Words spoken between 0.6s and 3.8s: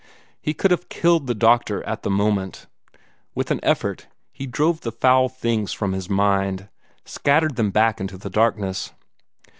have killed the doctor at that moment. With an